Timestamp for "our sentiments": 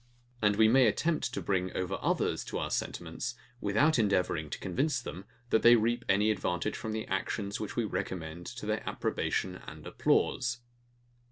2.57-3.35